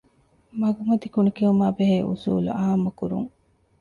މަގުމަތި 0.59 1.07
ކުނިކެހުމާއި 1.15 1.73
ބެހޭ 1.77 1.97
އުޞޫލު 2.07 2.39
ޢާއްމުކުރުން. 2.59 3.29